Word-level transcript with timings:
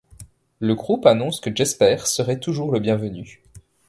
Le 0.59 0.73
groupe 0.73 1.05
annonce 1.05 1.39
que 1.39 1.55
Jesper 1.55 1.97
serait 2.07 2.39
toujours 2.39 2.71
le 2.71 2.79
bienvenu. 2.79 3.43